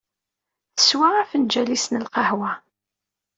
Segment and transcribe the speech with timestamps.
[0.77, 2.51] Teswa afenǧal-is n lqahwa.